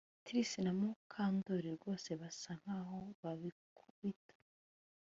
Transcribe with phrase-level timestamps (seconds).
[0.25, 4.35] Trix na Mukandoli rwose basa nkaho babikubita